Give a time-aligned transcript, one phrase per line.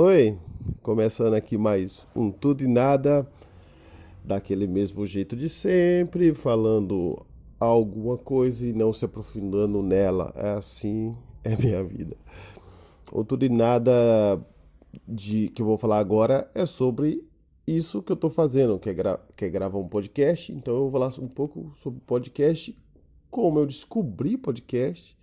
[0.00, 0.38] Oi,
[0.80, 3.28] começando aqui mais um Tudo e Nada,
[4.24, 7.26] daquele mesmo jeito de sempre, falando
[7.58, 10.32] alguma coisa e não se aprofundando nela.
[10.36, 12.16] É assim, é minha vida.
[13.10, 14.40] O Tudo e Nada
[15.04, 17.26] de que eu vou falar agora é sobre
[17.66, 20.52] isso que eu estou fazendo, que é, gra que é gravar um podcast.
[20.52, 22.72] Então eu vou falar um pouco sobre podcast,
[23.28, 25.18] como eu descobri podcast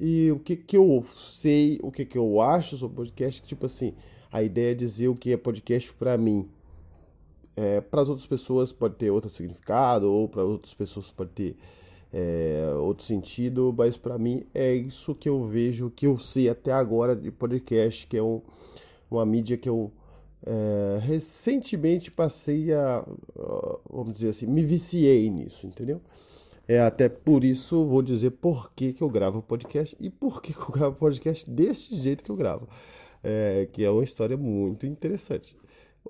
[0.00, 3.42] e o que, que eu sei, o que, que eu acho sobre podcast.
[3.42, 3.94] Tipo assim,
[4.30, 6.48] a ideia é dizer o que é podcast para mim.
[7.56, 11.56] É, para as outras pessoas pode ter outro significado, ou para outras pessoas pode ter
[12.12, 16.72] é, outro sentido, mas para mim é isso que eu vejo, que eu sei até
[16.72, 18.40] agora de podcast, que é um,
[19.10, 19.90] uma mídia que eu
[20.46, 23.04] é, recentemente passei a,
[23.90, 26.00] vamos dizer assim, me viciei nisso, entendeu?
[26.68, 30.52] É até por isso vou dizer por que, que eu gravo podcast e por que,
[30.52, 32.68] que eu gravo podcast desse jeito que eu gravo.
[33.24, 35.56] É, que é uma história muito interessante.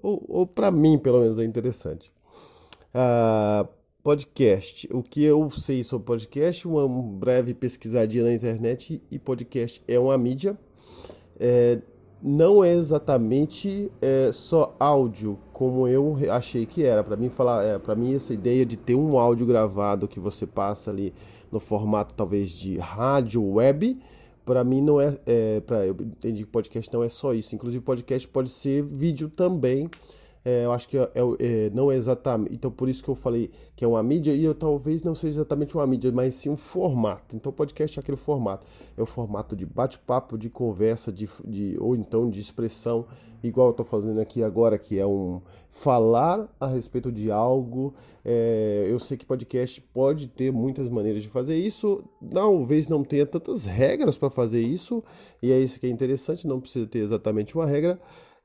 [0.03, 2.13] Ou, ou para mim, pelo menos, é interessante.
[2.93, 3.67] Ah,
[4.03, 4.89] podcast.
[4.93, 10.17] O que eu sei sobre podcast, uma breve pesquisadinha na internet e podcast é uma
[10.19, 10.59] mídia.
[11.39, 11.79] É,
[12.23, 17.05] não é exatamente é, só áudio como eu achei que era.
[17.05, 20.47] Para mim falar, é, para mim essa ideia de ter um áudio gravado que você
[20.47, 21.15] passa ali
[21.51, 23.99] no formato talvez de rádio web,
[24.45, 27.55] para mim não é, é para eu entendi que podcast não é só isso.
[27.55, 29.89] Inclusive podcast pode ser vídeo também
[30.45, 32.55] é, eu acho que é, é, é, não é exatamente.
[32.55, 35.41] Então, por isso que eu falei que é uma mídia, e eu talvez não seja
[35.41, 37.37] exatamente uma mídia, mas sim um formato.
[37.37, 38.67] Então, podcast é aquele formato.
[38.97, 43.07] É o formato de bate-papo, de conversa, de, de, ou então de expressão,
[43.43, 47.95] igual eu estou fazendo aqui agora, que é um falar a respeito de algo.
[48.25, 53.27] É, eu sei que podcast pode ter muitas maneiras de fazer isso, talvez não tenha
[53.27, 55.03] tantas regras para fazer isso,
[55.43, 57.99] e é isso que é interessante, não precisa ter exatamente uma regra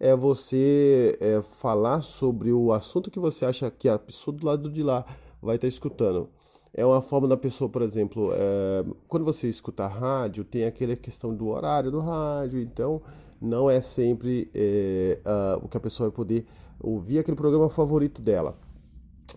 [0.03, 4.69] é você é, falar sobre o assunto que você acha que a pessoa do lado
[4.69, 5.05] de lá
[5.41, 6.29] vai estar escutando.
[6.73, 11.33] É uma forma da pessoa, por exemplo, é, quando você escuta rádio, tem aquela questão
[11.33, 13.01] do horário do rádio, então
[13.39, 15.19] não é sempre é,
[15.61, 16.45] o que a pessoa vai poder
[16.81, 18.57] ouvir aquele programa favorito dela.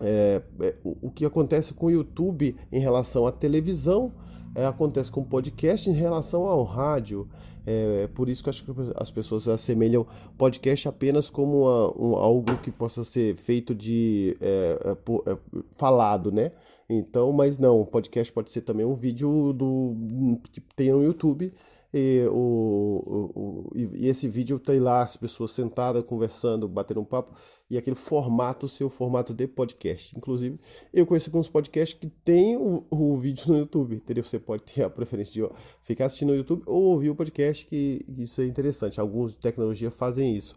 [0.01, 4.11] É, é, o, o, que acontece com o YouTube em relação à televisão
[4.53, 7.25] é, acontece com o podcast em relação ao rádio.
[7.67, 10.07] É, é, por isso que eu acho que as pessoas assemelham
[10.37, 11.65] podcast apenas como
[11.99, 15.37] um, algo que possa ser feito de é, é, é,
[15.75, 16.53] falado, né?
[16.89, 21.51] Então, mas não, podcast pode ser também um vídeo do que tem no YouTube
[21.93, 27.05] e, o, o, o, e esse vídeo tem lá as pessoas sentadas, conversando, batendo um
[27.05, 27.33] papo,
[27.69, 30.13] e aquele formato, seu formato de podcast.
[30.17, 30.59] Inclusive,
[30.93, 34.23] eu conheço alguns podcasts que tem o, o vídeo no YouTube, entendeu?
[34.23, 35.49] Você pode ter a preferência de
[35.81, 38.99] ficar assistindo no YouTube ou ouvir o podcast, que isso é interessante.
[38.99, 40.55] Alguns de tecnologia fazem isso.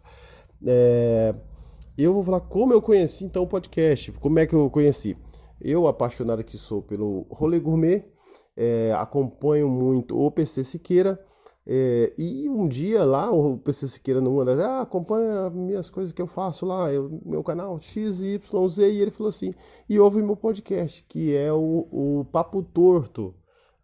[0.65, 1.33] É,
[1.97, 5.17] eu vou falar como eu conheci então o podcast, como é que eu conheci.
[5.59, 8.03] Eu, apaixonado que sou pelo rolê gourmet,
[8.61, 11.19] é, acompanho muito o PC Siqueira.
[11.65, 16.21] É, e um dia lá, o PC Siqueira numa das, ah, acompanha minhas coisas que
[16.21, 19.53] eu faço lá, eu, meu canal XYZ, e ele falou assim,
[19.89, 23.33] e ouve meu podcast, que é o, o Papo Torto.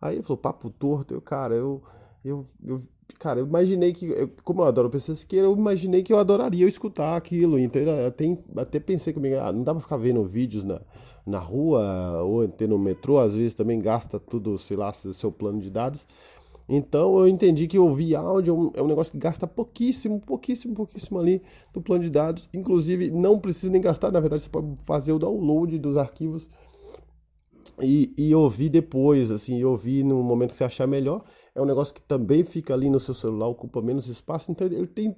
[0.01, 1.81] Aí ele falou, Papo Torto, eu, cara, eu,
[2.23, 2.81] eu, eu
[3.19, 6.19] cara, eu imaginei que, eu, como eu adoro o PC Siqueira, eu imaginei que eu
[6.19, 10.63] adoraria escutar aquilo, então até, até pensei comigo, ah, não dá pra ficar vendo vídeos
[10.63, 10.81] na,
[11.27, 15.59] na rua ou ter no metrô, às vezes também gasta tudo, sei lá, seu plano
[15.59, 16.07] de dados.
[16.69, 21.19] Então eu entendi que ouvir áudio é um, é negócio que gasta pouquíssimo, pouquíssimo, pouquíssimo
[21.19, 21.41] ali
[21.73, 22.49] do plano de dados.
[22.53, 26.47] Inclusive, não precisa nem gastar, na verdade, você pode fazer o download dos arquivos
[27.81, 31.23] e, e ouvir depois, assim, ouvir no momento que você achar melhor.
[31.55, 34.88] É um negócio que também fica ali no seu celular, ocupa menos espaço, então ele
[34.88, 35.15] tem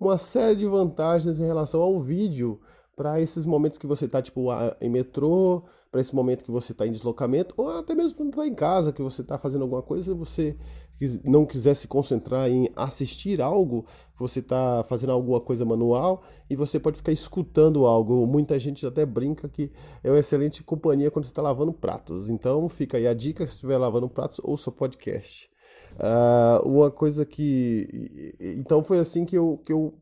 [0.00, 2.60] uma série de vantagens em relação ao vídeo
[2.96, 4.48] para esses momentos que você está tipo
[4.80, 8.46] em metrô, para esse momento que você está em deslocamento, ou até mesmo quando está
[8.46, 10.56] em casa, que você está fazendo alguma coisa e você
[11.24, 13.84] não quiser se concentrar em assistir algo,
[14.18, 18.26] você está fazendo alguma coisa manual e você pode ficar escutando algo.
[18.26, 19.70] Muita gente até brinca que
[20.02, 22.30] é uma excelente companhia quando você está lavando pratos.
[22.30, 25.50] Então fica aí a dica, se estiver lavando pratos, ouça podcast.
[25.94, 28.34] Uh, uma coisa que.
[28.56, 29.92] Então foi assim que eu, que eu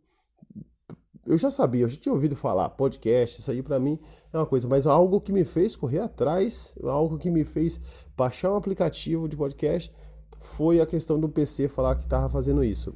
[1.31, 3.99] eu já sabia, eu já tinha ouvido falar, podcast, isso aí para mim
[4.33, 7.81] é uma coisa, mas algo que me fez correr atrás, algo que me fez
[8.17, 9.93] baixar um aplicativo de podcast
[10.41, 12.95] foi a questão do PC falar que estava fazendo isso.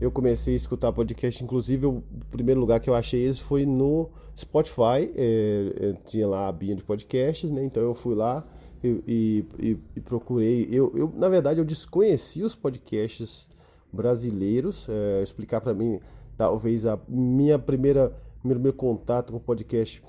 [0.00, 4.08] Eu comecei a escutar podcast, inclusive o primeiro lugar que eu achei esse foi no
[4.36, 7.62] Spotify, é, é, tinha lá a abinha de podcasts, né?
[7.62, 8.44] Então eu fui lá
[8.82, 10.66] e, e, e procurei.
[10.72, 13.48] Eu, eu, na verdade, eu desconheci os podcasts
[13.92, 14.86] brasileiros.
[14.88, 16.00] É, explicar para mim,
[16.40, 20.02] talvez a minha primeira meu primeiro contato com o podcast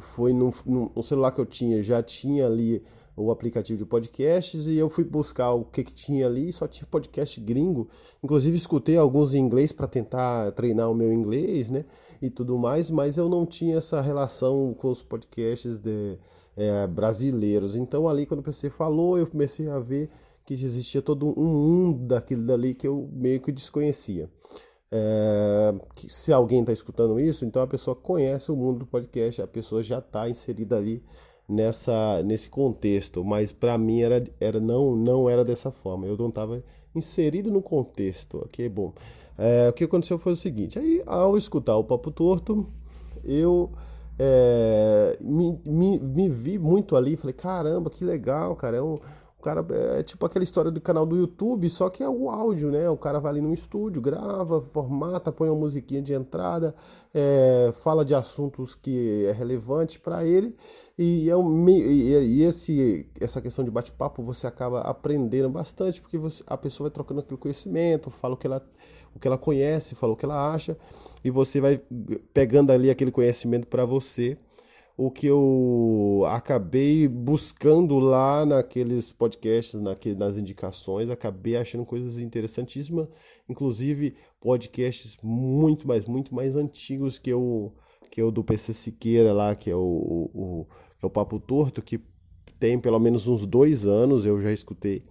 [0.00, 0.50] foi no,
[1.02, 2.82] celular que eu tinha, já tinha ali
[3.14, 6.88] o aplicativo de podcasts e eu fui buscar o que, que tinha ali, só tinha
[6.90, 7.90] podcast gringo.
[8.24, 11.84] Inclusive escutei alguns em inglês para tentar treinar o meu inglês, né?
[12.22, 16.16] E tudo mais, mas eu não tinha essa relação com os podcasts de,
[16.56, 17.76] é, brasileiros.
[17.76, 20.08] Então ali quando o PC falou, eu comecei a ver
[20.46, 24.30] que existia todo um mundo daquilo dali que eu meio que desconhecia.
[24.94, 25.74] É,
[26.06, 29.82] se alguém está escutando isso, então a pessoa conhece o mundo do podcast, a pessoa
[29.82, 31.02] já está inserida ali
[31.48, 36.06] nessa nesse contexto, mas para mim era, era não não era dessa forma.
[36.06, 36.62] Eu não estava
[36.94, 38.92] inserido no contexto, ok, bom.
[39.38, 42.66] É, o que aconteceu foi o seguinte: aí ao escutar o papo torto,
[43.24, 43.70] eu
[44.18, 48.98] é, me, me, me vi muito ali, falei caramba, que legal, cara, é um
[49.42, 49.66] o cara
[49.98, 52.88] é tipo aquela história do canal do YouTube, só que é o áudio, né?
[52.88, 56.72] O cara vai ali no estúdio, grava, formata, põe uma musiquinha de entrada,
[57.12, 60.54] é, fala de assuntos que é relevante para ele
[60.96, 66.16] e, é um, e, e esse, essa questão de bate-papo você acaba aprendendo bastante porque
[66.16, 68.64] você, a pessoa vai trocando aquele conhecimento, fala o que ela
[69.14, 70.76] o que ela conhece, fala o que ela acha
[71.24, 71.80] e você vai
[72.32, 74.38] pegando ali aquele conhecimento para você
[74.96, 83.08] o que eu acabei buscando lá naqueles podcasts, naquele, nas indicações, acabei achando coisas interessantíssimas,
[83.48, 87.72] inclusive podcasts muito mais, muito mais antigos que o
[88.10, 90.66] que o do PC Siqueira lá, que é o, o,
[91.00, 91.98] que é o Papo Torto, que
[92.60, 95.02] tem pelo menos uns dois anos, eu já escutei,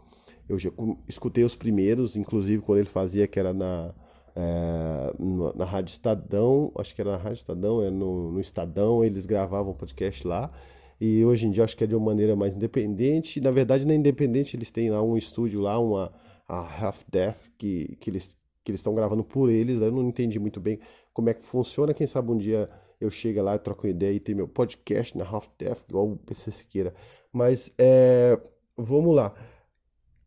[0.47, 0.69] eu já
[1.07, 3.91] escutei os primeiros, inclusive quando ele fazia que era na
[4.35, 5.13] é,
[5.55, 9.73] na Rádio Estadão, acho que era na Rádio Estadão, é no, no Estadão, eles gravavam
[9.73, 10.51] podcast lá.
[10.99, 13.41] E hoje em dia acho que é de uma maneira mais independente.
[13.41, 16.11] Na verdade, é independente, eles têm lá um estúdio lá, uma
[16.47, 19.81] a Half Death, que, que eles que eles estão gravando por eles.
[19.81, 20.79] Eu não entendi muito bem
[21.13, 21.93] como é que funciona.
[21.93, 22.69] Quem sabe um dia
[22.99, 26.51] eu chego lá, troco ideia e tem meu podcast na Half Death, igual o PC
[26.51, 26.93] Siqueira.
[27.33, 28.39] Mas é,
[28.77, 29.33] vamos lá.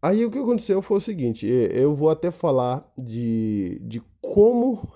[0.04, 4.92] Aí o que aconteceu foi o seguinte, eu vou até falar de, de como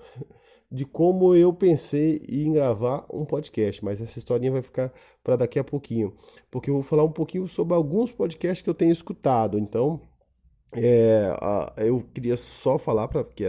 [0.71, 5.57] de como eu pensei em gravar um podcast, mas essa historinha vai ficar para daqui
[5.57, 6.13] a pouquinho,
[6.51, 9.57] porque eu vou falar um pouquinho sobre alguns podcasts que eu tenho escutado.
[9.57, 9.99] Então,
[10.73, 11.35] é,
[11.77, 13.45] eu queria só falar para que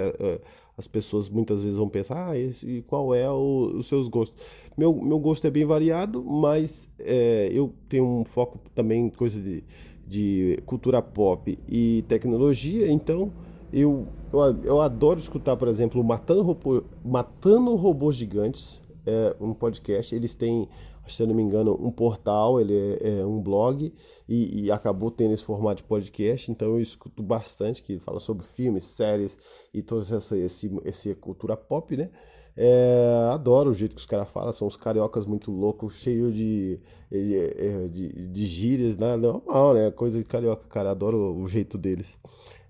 [0.79, 4.43] as pessoas muitas vezes vão pensar, ah, esse, qual é o, os seus gostos?
[4.79, 9.39] Meu, meu gosto é bem variado, mas é, eu tenho um foco também em coisa
[9.39, 9.63] de
[10.11, 13.33] de cultura pop e tecnologia, então
[13.73, 20.13] eu, eu, eu adoro escutar, por exemplo, Matando, Robô, Matando Robôs Gigantes, é um podcast,
[20.13, 20.69] eles têm,
[21.07, 23.95] se eu não me engano, um portal, ele é, é um blog
[24.29, 28.45] e, e, acabou tendo esse formato de podcast, então eu escuto bastante, que fala sobre
[28.45, 29.39] filmes, séries
[29.73, 32.11] e toda essa esse, esse cultura pop, né?
[32.57, 36.81] É, adoro o jeito que os caras falam, são os cariocas muito loucos, cheio de,
[37.11, 39.17] de, de, de gírias, né?
[39.17, 39.91] normal, né?
[39.91, 42.19] Coisa de carioca, cara, adoro o jeito deles.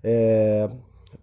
[0.03, 0.67] É,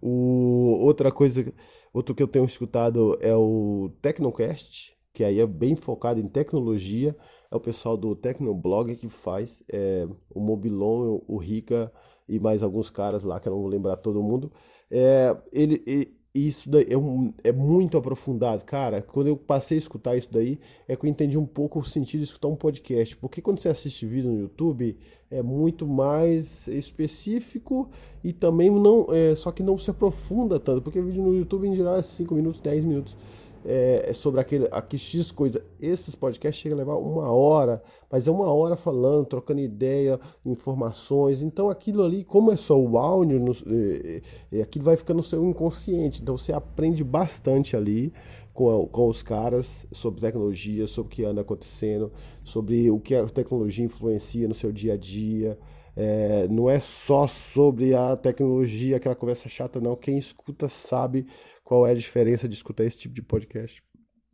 [0.01, 1.51] o, outra coisa,
[1.93, 7.15] outro que eu tenho escutado é o Tecnocast, que aí é bem focado em tecnologia,
[7.51, 11.91] é o pessoal do Tecnoblog que faz, é, o Mobilon, o Rica
[12.27, 14.51] e mais alguns caras lá, que eu não vou lembrar todo mundo.
[14.91, 18.63] É, ele, ele isso daí é, um, é muito aprofundado.
[18.63, 21.83] Cara, quando eu passei a escutar isso daí, é que eu entendi um pouco o
[21.83, 23.17] sentido de escutar um podcast.
[23.17, 24.95] Porque quando você assiste vídeo no YouTube,
[25.31, 27.89] é muito mais específico
[28.23, 29.07] e também não.
[29.11, 30.81] É, só que não se aprofunda tanto.
[30.83, 33.17] Porque vídeo no YouTube, em geral, é 5 minutos, 10 minutos
[33.65, 35.63] é, é, sobre aquele, aquele X coisa.
[35.79, 41.41] Esses podcasts chegam a levar uma hora, mas é uma hora falando, trocando ideia, informações.
[41.41, 45.23] Então aquilo ali, como é só o áudio, no, é, é, aquilo vai ficando no
[45.23, 46.21] seu inconsciente.
[46.21, 48.13] Então você aprende bastante ali
[48.53, 52.11] com, com os caras sobre tecnologia, sobre o que anda acontecendo,
[52.43, 55.57] sobre o que a tecnologia influencia no seu dia a dia.
[55.95, 59.97] É, não é só sobre a tecnologia, aquela conversa chata, não.
[59.97, 61.25] Quem escuta sabe
[61.69, 63.83] qual é a diferença de escutar esse tipo de podcast,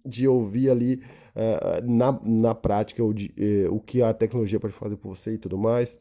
[0.06, 1.02] de ouvir ali
[1.36, 3.28] uh, na, na prática o, de,
[3.68, 6.00] uh, o que a tecnologia pode fazer por você e tudo mais.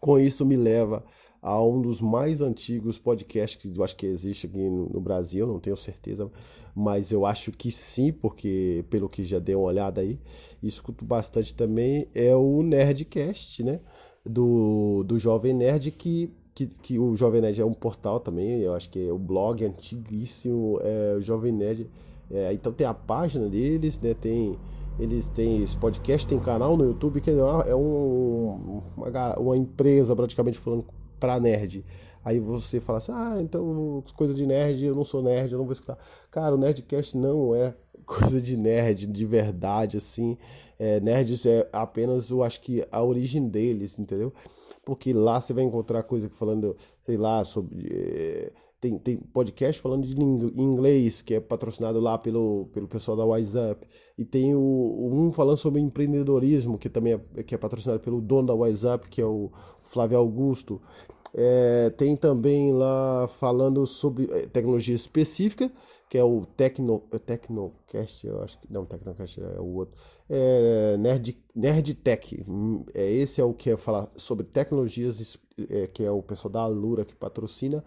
[0.00, 1.04] Com isso me leva
[1.40, 5.46] a um dos mais antigos podcasts que eu acho que existe aqui no, no, Brasil,
[5.46, 6.28] não tenho certeza,
[6.74, 10.18] mas eu acho que sim, porque pelo que já dei uma olhada aí,
[10.60, 13.78] escuto bastante também, é o Nerdcast, né?
[14.26, 18.74] Do, do Jovem Nerd, que que, que o Jovem Nerd é um portal também, eu
[18.74, 21.88] acho que é o blog antiguíssimo, é, o Jovem Nerd.
[22.30, 24.14] É, então tem a página deles, né?
[24.14, 24.58] Tem,
[24.98, 29.56] eles têm esse podcast, tem canal no YouTube, que é, uma, é um, uma, uma
[29.56, 30.84] empresa praticamente falando
[31.18, 31.84] para nerd.
[32.22, 35.64] Aí você fala assim, ah, então coisa de nerd, eu não sou nerd, eu não
[35.64, 35.96] vou escutar.
[36.30, 37.74] Cara, o Nerdcast não é
[38.04, 40.36] coisa de nerd, de verdade, assim.
[40.78, 44.32] É, nerds é apenas, eu acho que a origem deles, entendeu?
[44.84, 47.86] Porque lá você vai encontrar coisa falando, sei lá, sobre.
[47.90, 53.24] É, tem, tem podcast falando de inglês, que é patrocinado lá pelo, pelo pessoal da
[53.24, 53.86] WhatsApp.
[54.16, 58.48] E tem o, um falando sobre empreendedorismo, que também é, que é patrocinado pelo dono
[58.48, 59.50] da WhatsApp, que é o
[59.82, 60.80] Flávio Augusto.
[61.34, 65.70] É, tem também lá falando sobre é, tecnologia específica,
[66.08, 68.72] que é o Tecno, Tecnocast, eu acho que.
[68.72, 69.94] Não, Tecnocast é o outro.
[70.32, 72.46] É, Nerd, Nerd Tech.
[72.94, 75.36] É, esse é o que é falar sobre tecnologias,
[75.68, 77.84] é, que é o pessoal da Alura que patrocina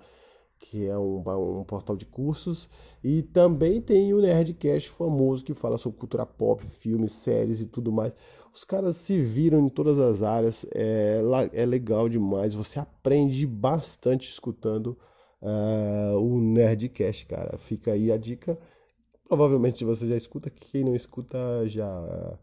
[0.63, 1.17] que é um,
[1.59, 2.69] um, portal de cursos,
[3.03, 7.91] e também tem o Nerdcast famoso que fala sobre cultura pop, filmes, séries e tudo
[7.91, 8.13] mais.
[8.53, 11.21] Os caras se viram em todas as áreas, é,
[11.51, 14.97] é legal demais, você aprende bastante escutando
[15.41, 17.57] uh, o Nerdcast, cara.
[17.57, 18.57] Fica aí a dica.
[19.33, 22.37] Provavelmente você já escuta, quem não escuta já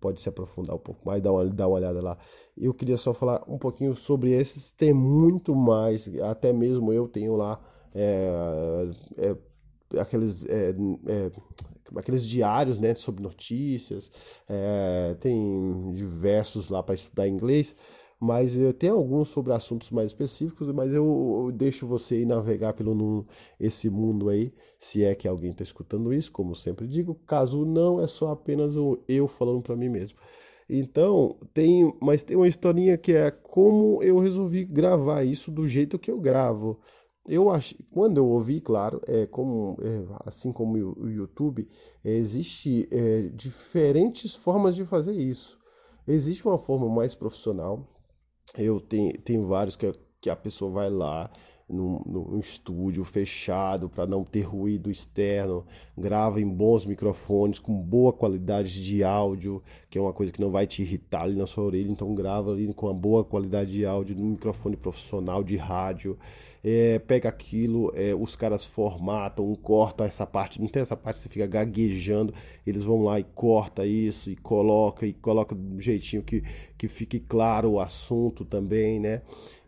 [0.00, 2.16] pode se aprofundar um pouco mais, dar uma, dar uma olhada lá.
[2.56, 7.36] Eu queria só falar um pouquinho sobre esses, tem muito mais, até mesmo eu tenho
[7.36, 7.60] lá
[7.94, 8.30] é,
[9.18, 10.70] é, aqueles, é,
[11.08, 11.30] é
[11.94, 14.10] aqueles diários né, sobre notícias,
[14.48, 17.76] é, tem diversos lá para estudar inglês
[18.20, 22.74] mas eu tenho alguns sobre assuntos mais específicos, mas eu, eu deixo você ir navegar
[22.74, 23.26] pelo
[23.58, 27.98] esse mundo aí, se é que alguém está escutando isso, como sempre digo, caso não,
[27.98, 28.74] é só apenas
[29.08, 30.18] eu falando para mim mesmo.
[30.68, 35.98] Então, tem, mas tem uma historinha que é como eu resolvi gravar isso do jeito
[35.98, 36.78] que eu gravo.
[37.26, 41.68] Eu acho, quando eu ouvi, claro, é como é, assim como o YouTube,
[42.04, 45.58] é, existe é, diferentes formas de fazer isso.
[46.06, 47.86] Existe uma forma mais profissional,
[48.56, 51.30] eu tenho, tenho vários que, que a pessoa vai lá
[51.70, 55.64] num, num estúdio fechado para não ter ruído externo,
[55.96, 60.50] grava em bons microfones com boa qualidade de áudio, que é uma coisa que não
[60.50, 63.86] vai te irritar ali na sua orelha, então grava ali com uma boa qualidade de
[63.86, 66.18] áudio no microfone profissional de rádio.
[66.62, 71.22] É, pega aquilo, é, os caras formatam, cortam essa parte, não tem essa parte que
[71.22, 72.34] você fica gaguejando,
[72.66, 76.42] eles vão lá e corta isso e coloca e coloca do jeitinho que,
[76.80, 79.20] que fique claro o assunto também, né?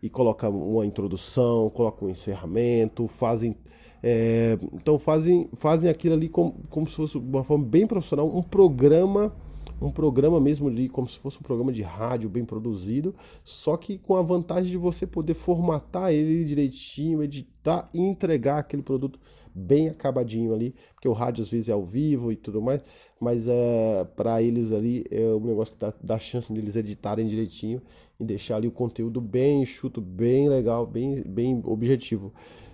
[0.03, 3.55] E coloca uma introdução, coloca um encerramento, fazem
[4.03, 8.43] é, então fazem, fazem aquilo ali como, como se fosse uma forma bem profissional, um
[8.43, 9.37] programa
[9.83, 13.99] um programa mesmo ali, como se fosse um programa de rádio bem produzido, só que
[13.99, 19.19] com a vantagem de você poder formatar ele direitinho, editar e entregar aquele produto
[19.55, 22.81] bem acabadinho ali, porque o rádio às vezes é ao vivo e tudo mais,
[23.21, 27.83] mas é, para eles ali é um negócio que dá, dá chance deles editarem direitinho
[28.19, 32.33] e deixar ali o conteúdo bem enxuto, bem legal, bem, bem objetivo.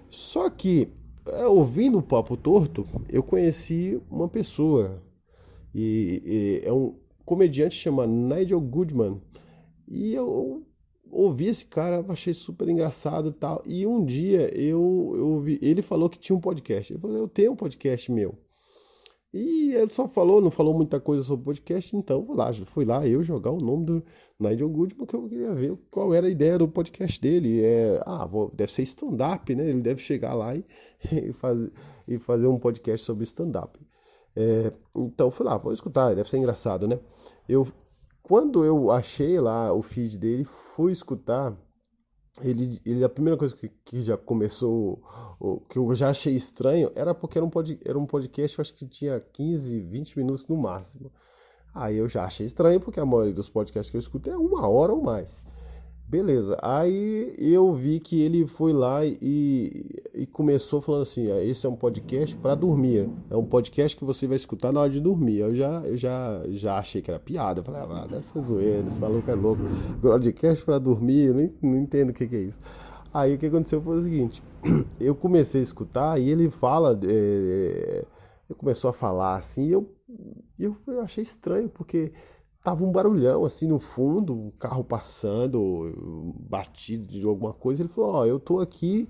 [0.09, 0.89] Só que,
[1.27, 5.03] é, ouvindo o Papo Torto, eu conheci uma pessoa
[5.79, 9.21] e, e é um comediante chamado Nigel Goodman.
[9.87, 10.67] E eu
[11.11, 13.63] ouvi esse cara, achei super engraçado e tal.
[13.65, 16.93] E um dia eu, eu ouvi, ele falou que tinha um podcast.
[16.93, 18.37] Ele falou, eu tenho um podcast meu.
[19.33, 23.07] E ele só falou, não falou muita coisa sobre podcast, então vou lá, fui lá
[23.07, 24.05] eu jogar o nome do
[24.41, 27.63] Nigel Goodman, que eu queria ver qual era a ideia do podcast dele.
[27.63, 29.69] É, ah, vou, deve ser stand-up, né?
[29.69, 30.65] Ele deve chegar lá e,
[31.29, 31.71] e, fazer,
[32.09, 33.79] e fazer um podcast sobre stand-up.
[34.41, 37.01] É, então fui lá, vou escutar, deve ser engraçado, né?
[37.49, 37.67] Eu,
[38.23, 41.57] quando eu achei lá o feed dele, fui escutar.
[42.41, 45.03] Ele, ele a primeira coisa que, que já começou,
[45.41, 48.63] o, que eu já achei estranho, era porque era um, pod, era um podcast, eu
[48.63, 51.11] acho que tinha 15, 20 minutos no máximo.
[51.75, 54.69] Aí eu já achei estranho, porque a maioria dos podcasts que eu escuto é uma
[54.69, 55.43] hora ou mais.
[56.09, 59.85] Beleza, aí eu vi que ele foi lá e,
[60.19, 64.05] e começou falando assim: ah, esse é um podcast para dormir, é um podcast que
[64.05, 65.39] você vai escutar na hora de dormir.
[65.39, 68.89] Eu já, eu já, já achei que era piada, eu falei: ah, deve ser zoeira,
[68.89, 69.63] esse maluco é louco.
[70.03, 72.61] Podcast para dormir, nem, não entendo o que, que é isso.
[73.15, 74.43] Aí o que aconteceu foi o seguinte:
[74.99, 78.05] eu comecei a escutar e ele fala, é,
[78.51, 79.89] é, começou a falar assim, e eu,
[80.59, 82.13] eu, eu achei estranho, porque
[82.65, 87.83] tava um barulhão assim no fundo, um carro passando, batido de alguma coisa.
[87.83, 89.09] Ele falou: Ó, oh, eu tô aqui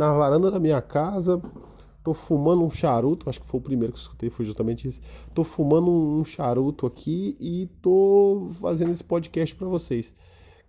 [0.00, 1.38] na varanda da minha casa,
[2.02, 3.28] tô fumando um charuto.
[3.28, 4.98] Acho que foi o primeiro que eu escutei, foi justamente isso.
[5.34, 10.10] Tô fumando um charuto aqui e tô fazendo esse podcast para vocês.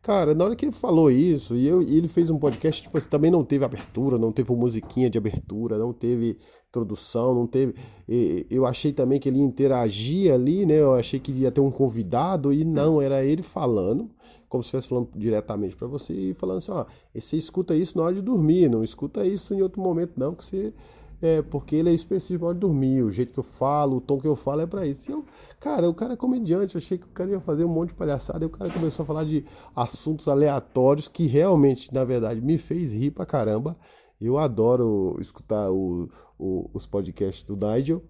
[0.01, 2.97] Cara, na hora que ele falou isso, e, eu, e ele fez um podcast, tipo
[2.97, 7.75] assim, também não teve abertura, não teve musiquinha de abertura, não teve introdução, não teve.
[8.09, 10.73] E, eu achei também que ele interagia ali, né?
[10.73, 14.09] Eu achei que ia ter um convidado, e não, era ele falando
[14.51, 18.03] como se estivesse falando diretamente para você e falando assim, ó, você escuta isso na
[18.03, 20.73] hora de dormir, não escuta isso em outro momento não, que você
[21.21, 24.01] é, porque ele é específico na hora de dormir, o jeito que eu falo, o
[24.01, 25.09] tom que eu falo é para isso.
[25.09, 25.23] E eu,
[25.57, 28.43] cara, o cara é comediante, achei que o cara ia fazer um monte de palhaçada,
[28.43, 32.91] e o cara começou a falar de assuntos aleatórios que realmente, na verdade, me fez
[32.91, 33.77] rir pra caramba.
[34.19, 38.03] Eu adoro escutar o, o, os podcasts do Nigel.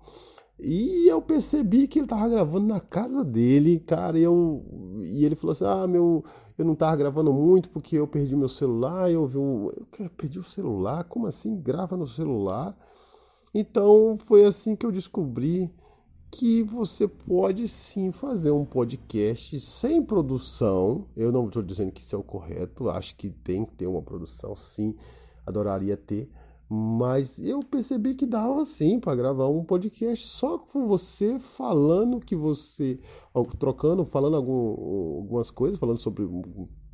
[0.63, 4.63] E eu percebi que ele tava gravando na casa dele, cara, e, eu,
[5.01, 6.24] e ele falou assim: ah, meu,
[6.56, 9.72] eu não tava gravando muito porque eu perdi meu celular, eu vi um.
[10.00, 11.03] Eu perdi o celular?
[11.06, 11.60] Como assim?
[11.60, 12.77] Grava no celular?
[13.53, 15.74] Então foi assim que eu descobri
[16.30, 21.08] que você pode sim fazer um podcast sem produção.
[21.15, 24.01] Eu não estou dizendo que isso é o correto, acho que tem que ter uma
[24.01, 24.96] produção, sim,
[25.46, 26.30] adoraria ter.
[26.74, 32.34] Mas eu percebi que dava sim para gravar um podcast só com você falando que
[32.34, 32.98] você.
[33.60, 34.70] trocando, falando algum,
[35.18, 36.25] algumas coisas, falando sobre.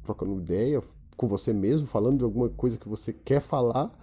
[0.04, 0.82] trocando ideia
[1.16, 3.96] com você mesmo, falando de alguma coisa que você quer falar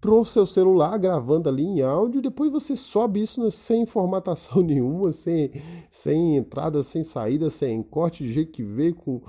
[0.00, 5.50] pro seu celular, gravando ali em áudio, depois você sobe isso sem formatação nenhuma, sem,
[5.90, 9.20] sem entrada, sem saída, sem corte, de jeito que veio, com,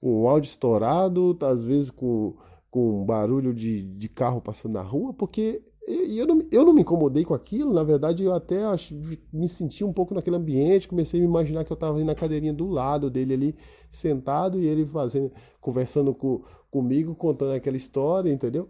[0.00, 2.34] com o áudio estourado, às vezes com,
[2.70, 7.24] com barulho de, de carro passando na rua, porque eu, não, eu não me incomodei
[7.24, 8.60] com aquilo, na verdade eu até
[9.32, 12.14] me senti um pouco naquele ambiente, comecei a me imaginar que eu estava ali na
[12.14, 13.54] cadeirinha do lado dele ali,
[13.90, 18.68] sentado, e ele fazendo, conversando com, comigo, contando aquela história, entendeu?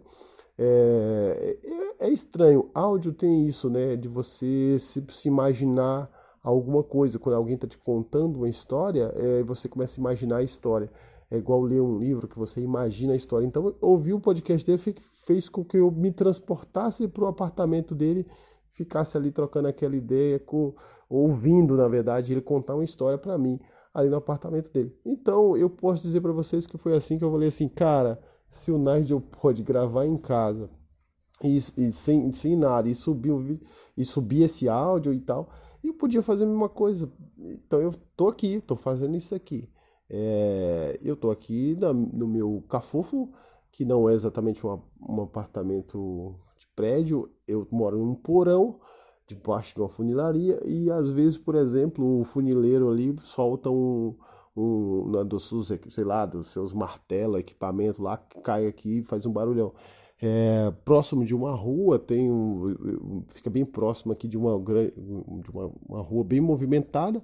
[0.57, 1.57] É,
[1.99, 2.69] é, é, estranho.
[2.73, 3.95] Áudio tem isso, né?
[3.95, 6.09] De você se, se imaginar
[6.43, 7.17] alguma coisa.
[7.17, 10.89] Quando alguém está te contando uma história, é, você começa a imaginar a história.
[11.31, 13.45] É igual ler um livro que você imagina a história.
[13.45, 14.77] Então, ouvir o podcast dele
[15.25, 18.27] fez com que eu me transportasse para o apartamento dele,
[18.69, 20.43] ficasse ali trocando aquela ideia,
[21.09, 23.59] ouvindo, na verdade, ele contar uma história para mim
[23.93, 24.93] ali no apartamento dele.
[25.05, 28.19] Então, eu posso dizer para vocês que foi assim que eu falei assim, cara
[28.51, 30.69] se o Nigel pode gravar em casa
[31.41, 33.59] e, e sem, sem nada e subir,
[33.97, 35.49] e subir esse áudio e tal,
[35.83, 37.11] eu podia fazer a mesma coisa.
[37.39, 39.67] Então eu tô aqui, tô fazendo isso aqui.
[40.13, 43.31] É, eu tô aqui na, no meu cafofo,
[43.71, 48.77] que não é exatamente uma, um apartamento de prédio, eu moro num porão
[49.25, 54.13] debaixo de uma funilaria e às vezes, por exemplo, o funileiro ali solta um,
[54.53, 59.31] um, dos seus, sei lá, dos seus martelos, equipamento lá, cai aqui e faz um
[59.31, 59.73] barulhão.
[60.21, 65.71] É, próximo de uma rua, tem um, fica bem próximo aqui de uma, de uma,
[65.87, 67.23] uma rua bem movimentada,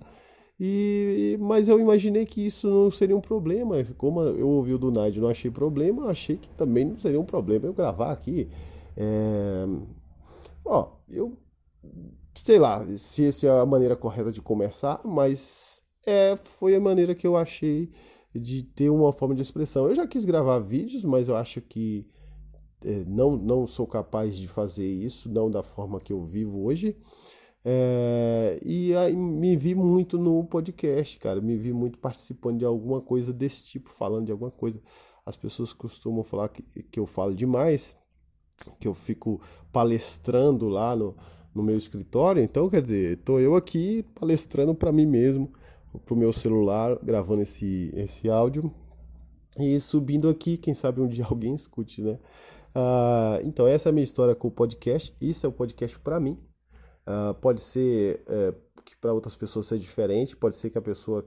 [0.60, 3.84] e, mas eu imaginei que isso não seria um problema.
[3.98, 7.26] Como eu ouvi o do Nádio não achei problema, achei que também não seria um
[7.26, 8.50] problema eu gravar aqui.
[8.96, 9.66] É...
[10.66, 11.38] Ó, eu
[12.36, 17.14] sei lá se essa é a maneira correta de começar, mas é, foi a maneira
[17.14, 17.92] que eu achei
[18.34, 19.88] de ter uma forma de expressão.
[19.88, 22.06] Eu já quis gravar vídeos, mas eu acho que
[22.84, 26.96] é, não, não sou capaz de fazer isso, não da forma que eu vivo hoje.
[27.70, 31.42] É, e aí me vi muito no podcast, cara.
[31.42, 34.82] Me vi muito participando de alguma coisa desse tipo, falando de alguma coisa.
[35.26, 37.98] As pessoas costumam falar que, que eu falo demais,
[38.80, 39.42] que eu fico
[39.74, 41.14] palestrando lá no,
[41.54, 42.42] no meu escritório.
[42.42, 45.52] Então, quer dizer, estou eu aqui palestrando para mim mesmo
[46.06, 48.72] pro meu celular, gravando esse, esse áudio
[49.60, 52.18] e subindo aqui, quem sabe um dia alguém escute, né?
[52.74, 55.14] Uh, então, essa é a minha história com o podcast.
[55.20, 56.40] Isso é o podcast para mim.
[57.08, 61.26] Uh, pode ser uh, que para outras pessoas seja diferente, pode ser que a pessoa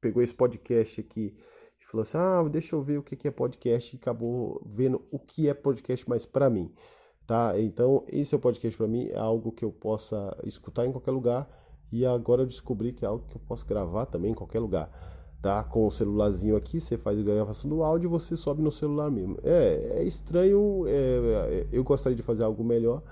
[0.00, 1.36] pegou esse podcast aqui
[1.78, 5.18] e falou assim: ah, deixa eu ver o que é podcast e acabou vendo o
[5.18, 6.72] que é podcast mais para mim.
[7.26, 7.60] Tá?
[7.60, 11.10] Então, esse é o podcast para mim, é algo que eu possa escutar em qualquer
[11.10, 11.46] lugar
[11.92, 14.90] e agora eu descobri que é algo que eu posso gravar também em qualquer lugar.
[15.42, 15.62] Tá?
[15.62, 19.10] Com o celularzinho aqui, você faz a gravação do áudio e você sobe no celular
[19.10, 19.36] mesmo.
[19.42, 23.02] É, é estranho, é, é, eu gostaria de fazer algo melhor.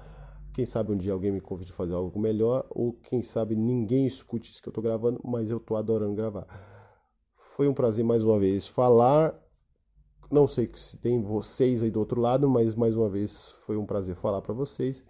[0.57, 4.07] Quem sabe um dia alguém me convide a fazer algo melhor, ou quem sabe ninguém
[4.07, 6.47] escute isso que eu estou gravando, mas eu estou adorando gravar.
[7.55, 9.39] Foi um prazer mais uma vez falar.
[10.31, 13.85] Não sei se tem vocês aí do outro lado, mas mais uma vez foi um
[13.85, 15.05] prazer falar para vocês.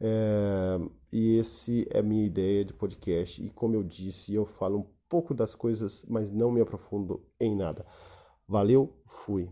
[0.00, 0.78] É,
[1.12, 3.44] e esse é a minha ideia de podcast.
[3.44, 7.54] E como eu disse, eu falo um pouco das coisas, mas não me aprofundo em
[7.54, 7.84] nada.
[8.48, 9.46] Valeu, fui.